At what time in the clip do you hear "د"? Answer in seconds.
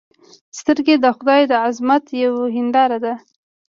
1.03-1.05, 1.47-1.53